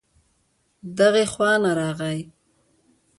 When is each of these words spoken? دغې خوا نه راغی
دغې 0.97 1.25
خوا 1.31 1.51
نه 1.63 1.71
راغی 1.79 2.19